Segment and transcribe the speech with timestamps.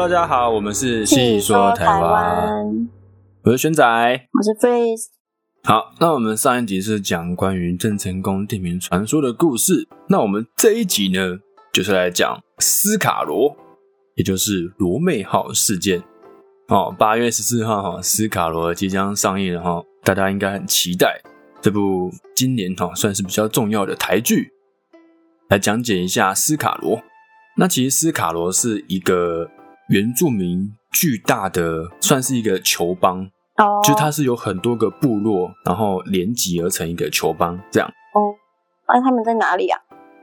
[0.00, 2.88] Hello，大家好，我们是细说台湾，
[3.44, 5.08] 我是轩仔，我是 Freeze。
[5.62, 11.40] 好，那我们上一集是讲关于郑成功地名传说的故事，那我们这一集呢，
[11.70, 13.54] 就是来讲斯卡罗，
[14.14, 16.02] 也就是罗妹号事件。
[16.68, 21.20] 哦，八月十四号哈，斯卡罗即将上映了哈，大家应该很期待
[21.60, 24.50] 这部今年哈算是比较重要的台剧，
[25.50, 27.02] 来讲解一下斯卡罗。
[27.58, 29.50] 那其实斯卡罗是一个
[29.90, 37.88] 原住民巨大的，算是一个球邦哦，就是它是有很多个部落，然后连集而成一个球邦这样。
[37.88, 38.30] 哦，
[38.86, 39.80] 那他们在哪里啊？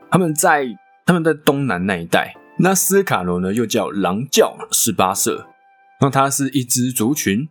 [0.10, 0.66] 他们在
[1.06, 2.34] 他们在东南那一带。
[2.60, 5.48] 那斯卡罗呢，又叫狼教十八社。
[6.00, 7.50] 那它是一支族群，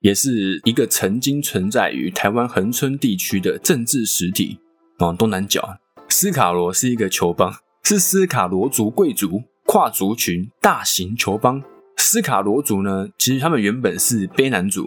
[0.00, 4.58] 也是一个曾经存在于台湾恒春地区的政治实体。
[5.00, 5.76] 往东南角，
[6.08, 7.52] 斯卡罗是一个球邦，
[7.84, 11.62] 是斯卡罗族贵族跨族群大型球帮。
[11.98, 14.86] 斯卡罗族呢，其实他们原本是卑南族，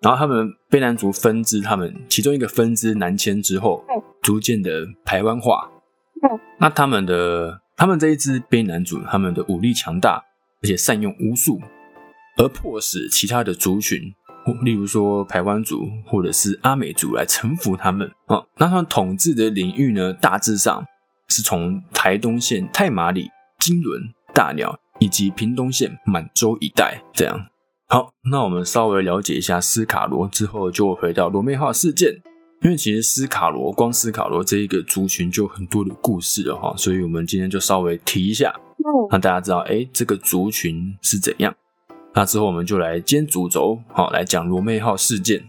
[0.00, 3.84] 然后他们卑南族分支，他们其中一个分支南迁之后，
[4.22, 5.70] 逐渐的台湾化。
[6.58, 10.24] 那他们的他们这一支卑南族，他们的武力强大，
[10.62, 11.60] 而且善用巫术。
[12.38, 14.00] 而迫使其他的族群，
[14.62, 18.42] 例如说台湾族或者是阿美族来臣服他们啊。
[18.56, 20.82] 那他们统治的领域呢，大致上
[21.28, 23.28] 是从台东县太麻里、
[23.60, 24.02] 金轮、
[24.34, 27.46] 大鸟以及屏东县满洲一带这样。
[27.86, 32.22] 好，那我们稍微了解一下斯卡罗之后，就回到罗妹号事件。
[32.62, 38.54] 因为其实斯卡罗光斯卡罗这一个族群就很多的故事了哈，所以我们今天就稍微提一下，
[39.10, 41.54] 让大家知道，哎，这个族群是怎样。
[42.12, 45.42] 那之后我们就来兼主轴，好来讲罗妹号事件。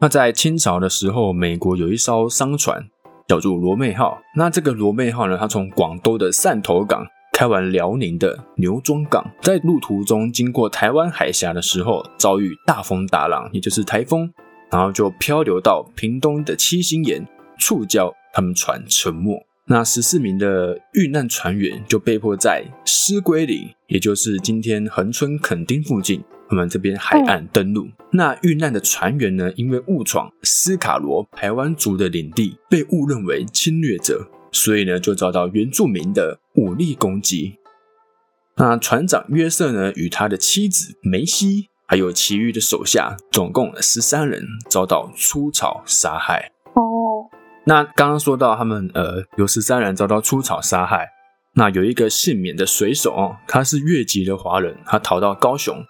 [0.00, 2.88] 那在清朝的时候，美国有一艘商船
[3.28, 4.20] 叫做罗妹号。
[4.36, 14.30] 那这个罗妹号呢，它从广东的汕头港开往辽宁的牛庄港，在路途中经过台湾海峡的时候，遭遇大风大浪，也就是台风，
[14.70, 17.26] 然后就漂流到屏东的七星岩，
[17.58, 19.44] 触礁，他们船沉没。
[19.64, 27.88] 那十四名的遇难船员就被迫在狮龟岭，也就是今天恒春垦丁附近，他们这边海岸登陆。
[28.10, 37.58] 那遇难的船员呢，因为误闯斯卡罗台湾族的领地，被误认为侵略者，所以呢就遭到原住民的武力攻击。
[38.56, 46.52] 那船长约瑟呢，与他的妻子梅西，还有其余的手下，总共十三人遭到出草杀害。
[46.74, 47.28] 哦
[47.64, 51.08] 那刚刚说到他们呃有十三人遭到出草杀害，
[51.54, 55.82] 那有一个幸免的水手哦，他是越籍的华人，他逃到高雄，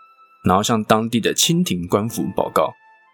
[0.45, 2.73] 然后向当地的清廷官府报告。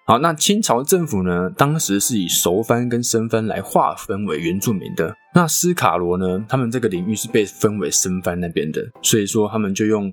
[0.09, 5.15] 好，那清朝政府呢，当时是以熟番跟生番来划分为原住民的。
[5.35, 10.11] 那斯卡罗呢，他们这个领域是被分为生番那边的，所以说他们就用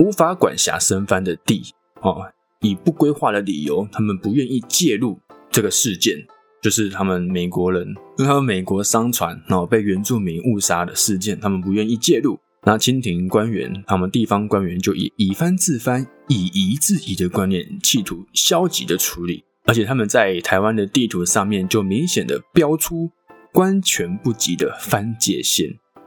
[0.00, 1.62] 无法管辖生番的地
[2.02, 5.18] 哦，以不规划的理由，他们不愿意介入
[5.50, 6.18] 这个事件。
[6.60, 7.88] 就是他们美国人，
[8.18, 12.38] 因为他们美国商船然后被原住民误杀的事件，他们不愿意介入。
[12.68, 19.42] 那清廷官员，他们地方官员就以以藩治藩、以夷制夷的观念，企图消极的处理。
[19.64, 23.10] 而且他们在台湾的地图上面就明显的标出
[23.54, 25.66] 官权不及的藩界线，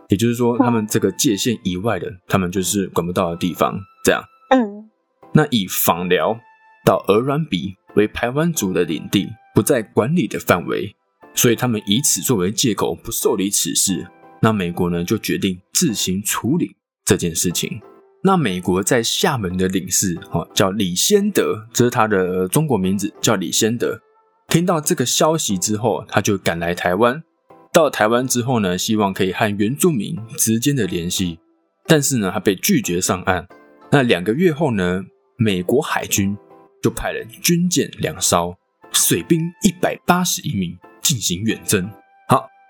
[0.09, 3.79] 也就是说，他们这个界限以外的，他们就是管不到的地方。
[4.05, 4.87] 这样，嗯，
[5.33, 6.39] 那以访辽
[6.85, 9.27] 到鹅銮鼻为台湾族的领地。
[9.55, 10.95] 不在管理的范围，
[11.33, 14.05] 所以他们以此作为借口不受理此事。
[14.41, 16.75] 那美国呢就决定自行处理
[17.05, 17.79] 这件事情。
[18.23, 23.99] 那美国在厦门的领事哈叫李先德，这是他的中国名字，叫李先德。
[24.47, 27.23] 听到这个消息之后，他就赶来台湾。
[27.71, 31.39] 到台湾之后呢，希望可以和原住民之间的联系，
[31.87, 33.47] 但是呢，他被拒绝上岸。
[33.91, 35.03] 那两个月后呢，
[35.37, 36.37] 美国海军
[36.83, 38.55] 就派了军舰两艘。
[38.93, 41.89] 水兵一百八十一名进行远征。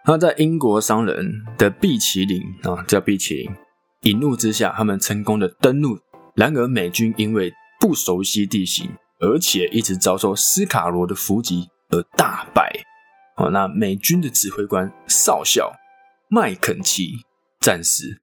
[0.06, 3.51] 那在英国商人的毕奇林啊，叫毕奇林，
[4.01, 5.98] 引怒之下，他们成功的登陆。
[6.36, 8.89] 然而美军因为不熟悉地形，
[9.19, 12.71] 而且一直遭受斯卡罗的伏击而大败。
[13.36, 15.71] 好，那美军的指挥官少校
[16.30, 17.12] 麦肯齐
[17.59, 18.19] 战死，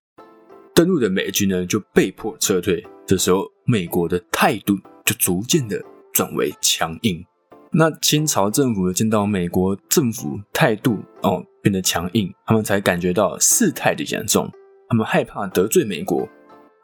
[0.75, 2.85] 登陆的美军呢就被迫撤退。
[3.07, 5.81] 这时候，美国的态度就逐渐的
[6.13, 7.25] 转为强硬。
[7.71, 14.51] 那清朝政府见到美国政府态度哦变得强硬，他们才感觉到事态的严重，
[14.89, 16.29] 他们害怕得罪美国，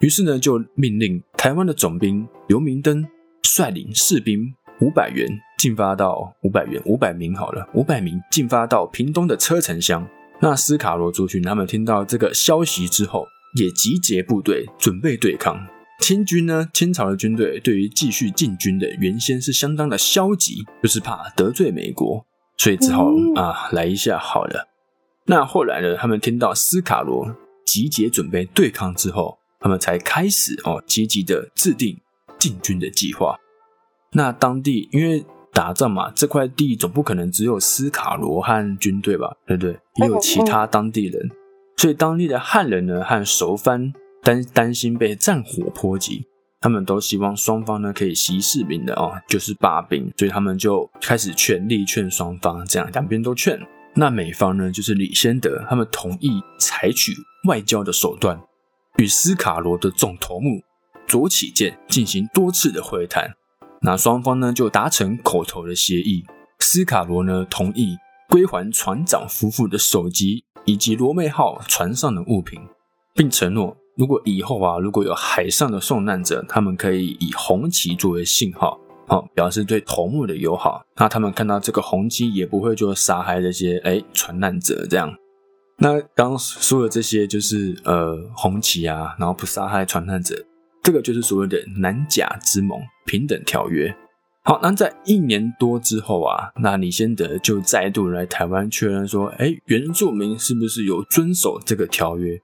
[0.00, 3.06] 于是呢就命令台湾的总兵刘明登
[3.42, 5.28] 率领士兵五百员
[5.58, 10.06] 进发到五百员五百名好了，五百名进发到屏东的车城乡。
[10.40, 13.26] 那斯卡罗族群他们听到这个消息之后，
[13.56, 15.56] 也集结部队准备对抗。
[16.00, 24.68] 清军呢，清朝的军队对于继续进军的原先是相当的消极，就是怕得罪美国，所以只好嗯啊来一下好了。
[25.26, 27.34] 那后来呢，他们听到斯卡罗
[27.64, 31.98] 集结准备对抗之后，他们才开始哦积极的制定
[32.38, 33.36] 进军的计划。
[34.12, 39.78] 那当地因为打仗嘛，这块地总不可能只有斯卡罗和军队吧，对不对？
[39.96, 41.30] 也有其他当地人，
[41.76, 43.92] 所以当地的汉人呢和熟番
[44.22, 46.26] 担担心被战火波及，
[46.64, 53.60] 他们都希望双方呢可以息事宁的哦，就是罢兵，所以他们就开始全力劝双方，这样两边都劝。
[53.92, 57.12] 那美方呢，就是李先德，他们同意采取
[57.46, 58.40] 外交的手段，
[58.96, 60.62] 与斯卡罗的总头目
[61.06, 63.34] 左起见进行多次的会谈。
[63.82, 66.24] 那双方呢就达成口头的协议，
[66.60, 67.98] 斯卡罗呢同意
[68.30, 72.58] 归还船长夫妇的手机以及罗妹号船上的物品，
[73.12, 80.82] 并承诺如果以后啊如果有海上的受难者，他们可以以红旗作为信号，好、表示对头目的友好。
[80.96, 85.14] 那他们看到这个红旗也不会就杀害这些哎船难者这样。
[85.78, 90.44] 那刚刚说的这些就是呃红旗啊，然后不杀害船难者，
[90.82, 93.94] 这个就是所谓的南甲之盟平等条约。
[94.44, 102.40] 好，那在一年多之后啊，那李先德就再度来台湾确认说，哎，原住民是不是有遵守这个条约？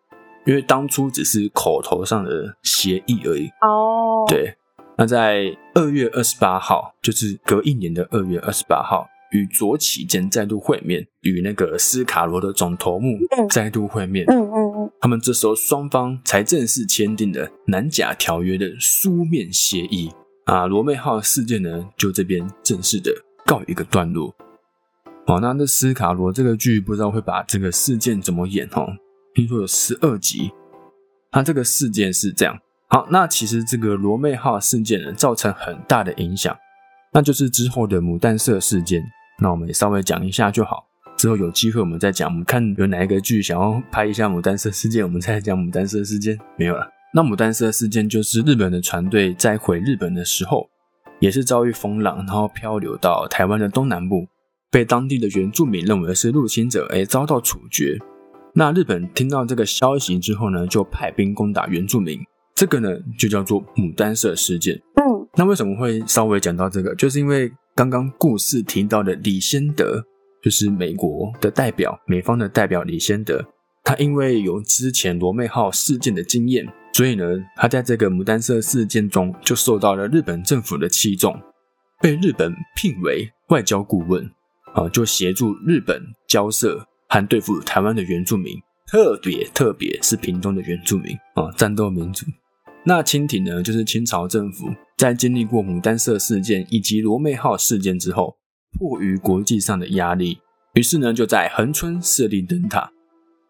[0.47, 3.49] 因为当初只是口头上的协议而已。
[3.61, 4.55] 哦，，对，
[4.97, 14.25] 那在二月二十八号，就是隔一年的二月二十八号，与左起间再度会面，与那个斯卡罗的总头目嗯再度会面。
[14.29, 20.11] 嗯嗯嗯，他们这时候双方才正式签订了南甲条约的书面协议
[20.47, 20.67] 啊。
[20.67, 23.13] 罗妹号事件呢，就这边正式的
[23.47, 24.35] 告一个段落。
[25.27, 28.89] 好，那这斯卡罗这个剧不知道会把这个事件怎么演哦？
[29.35, 30.51] 听说有十二集。
[31.33, 32.59] 那这个事件是这样。
[32.89, 36.57] 好，那其实这个罗妹号事件呢，造成很大的影响，
[37.13, 39.03] 那就是之后的牡丹社事件。
[39.39, 40.85] 那我们也稍微讲一下就好。
[41.17, 46.37] 之后有机会我们再讲，我们看有哪一个剧想要拍一下牡丹社事件，我们再讲牡丹社事件。
[46.57, 46.89] 没有了。
[47.15, 50.69] 那牡丹社事件就是日本的船队在回日本的时候，
[51.21, 54.27] 也是遭遇风浪，然后漂流到台湾的东南部，
[54.71, 57.99] 被当地的原住民认为是入侵者，而遭到处决。
[58.55, 62.19] 那日本听到这个消息之后呢，就派兵攻打原住民，
[62.55, 64.77] 这个呢就叫做牡丹社事件。
[64.97, 66.93] 嗯那为什么会稍微讲到这个？
[66.97, 70.05] 就是因为刚刚故事提到的李先德，
[70.43, 73.41] 就是美国的代表，美方的代表李先德，
[73.85, 77.25] 他因为有之前罗妹号事件的经验，所以呢，
[77.57, 81.41] 他在这个牡丹社事件中就受到了日本政府的器重，
[82.01, 84.29] 被日本聘为外交顾问，
[84.75, 92.25] 啊，就协助日本交涉和对付台湾的原住民，特别特别是屏东的原住民啊，战斗民族。
[92.87, 98.37] 那清廷呢，就是清朝政府在经历过牡丹社事件以及罗妹号事件之后，
[98.79, 100.39] 迫于国际上的压力，
[100.75, 102.91] 于是呢就在恒春设立灯塔，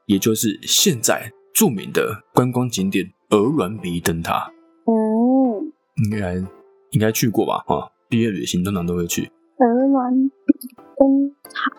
[0.06, 4.50] 也就是现在著名的观光景点鹅銮鼻灯塔。
[4.86, 5.72] 嗯，
[6.04, 6.34] 应该
[6.92, 7.58] 应该去过吧？
[7.66, 9.30] 哈，毕业旅行通常都会去。
[9.58, 11.70] 鹅銮鼻灯塔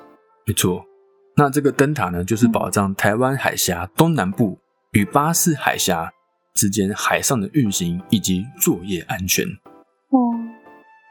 [0.46, 0.86] 没错，
[1.42, 4.60] 那这个灯塔呢，就是保障台湾海峡东南部
[4.92, 6.08] 与巴士海峡
[6.54, 9.48] 之间海上的运行以及作业安全。
[9.48, 10.38] 哦，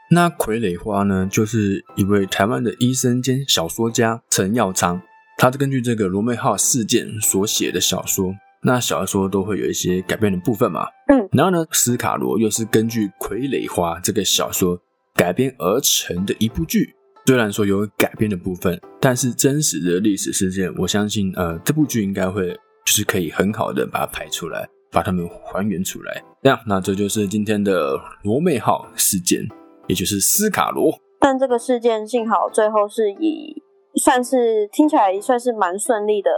[0.09, 5.01] 那傀儡花呢，就是一位台湾的医生兼小说家陈耀昌，
[5.37, 8.33] 他根据这个罗妹号事件所写的小说。
[8.63, 14.79] 那小说都会有一些改编的部分嘛，嗯，然后呢，斯卡罗又是根据《傀儡花》这个小说
[15.13, 16.95] 改编而成的一部剧。
[17.25, 22.49] 虽然说有改编的部分，但是真实的历史事件，我相信，呃，这部剧应该会
[22.85, 26.23] 就是可以很好的把它拍出来，把它们还原出来。
[26.41, 29.47] 这样，那这就是今天的罗妹号事件。
[29.87, 30.93] 也就是斯卡罗。
[31.19, 33.61] 但这个事件幸好最后是以
[33.95, 36.31] 算是听起来算是蛮顺利的，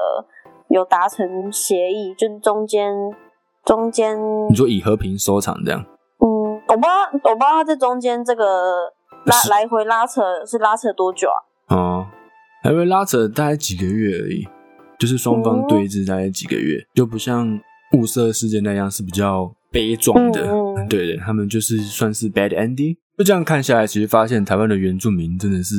[0.70, 2.92] 有达成协议，就是中间
[3.64, 4.18] 中间，
[4.50, 5.86] 你说以和平收场这样？
[6.20, 8.92] 嗯，我不知道我不知道他这中间这个
[9.26, 9.50] 拉是。
[9.50, 11.28] 来回拉扯是拉扯多久
[11.68, 11.76] 啊？
[11.76, 12.08] 哦，
[12.64, 14.48] 来回拉扯大概几个月而已，
[15.00, 17.60] 就是双方对峙大概几个月，就不像
[17.94, 20.42] 雾社事件那样是比较悲壮的。
[20.90, 22.96] 对的，他们就是算是 bad ending。
[23.18, 25.76] 就这样看下来，其实发现台湾的原住民真的是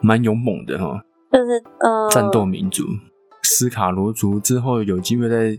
[0.00, 2.84] 蛮勇猛的哈、就是呃，战斗民族。
[3.42, 5.58] 斯卡罗族之后有机会再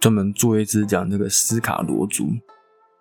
[0.00, 2.28] 专门做一支讲这个斯卡罗族，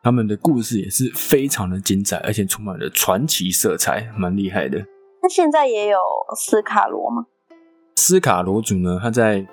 [0.05, 4.77] 他们的故事也是非常的精彩，而且充满了传奇色彩，蛮厉害的。
[5.19, 5.97] 那现在也有
[6.37, 7.25] 斯卡罗吗？
[7.95, 9.43] 斯卡罗族呢，他在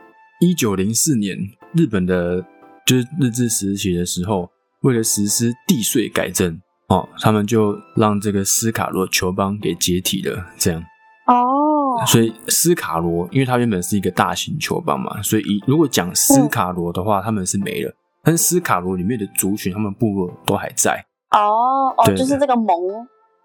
[0.43, 1.39] 一九零四年
[1.73, 2.45] 日本的
[2.85, 4.51] 就是日治时期的时候，
[4.83, 10.49] 为了实施地税改正，哦，他们就让这个斯卡罗球邦给解体了。
[10.59, 10.85] 这样，
[11.29, 17.95] 哦，所以斯卡罗，因为它原本是一个大型球邦嘛，所以以如果讲斯卡罗的话，他们是没了。
[18.25, 21.05] 但斯卡罗里面的族群，他们部落都还在。
[21.31, 22.76] 哦哦，对就是这个盟，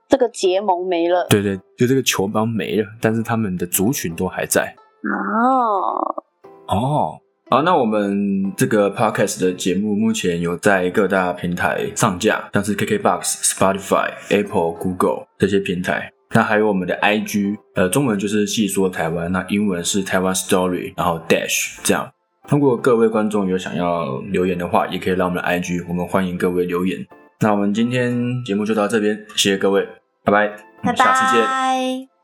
[0.08, 1.26] 这个结盟没了。
[1.30, 4.76] 对对，就这个球帮没了，但是他们的族群都还在。
[5.04, 6.24] 哦，
[6.68, 7.20] 哦，
[7.50, 16.12] 好，那我们这个 podcast 的节目目前有在各大平台上架，像是 KKBox、Spotify、Apple、Google 这些平台。
[16.32, 22.12] 那还有我们的 IG，呃，中文就是细说台湾，那英文是台湾 Story，然后 Dash 这样。
[22.50, 27.06] 如果各位观众有想要留言的话，也可以让我们的 IG，我们欢迎各位留言。
[27.42, 29.86] 那我们今天节目就到这边，谢谢各位，
[30.24, 30.46] 拜拜，
[30.82, 32.17] 我们下次见。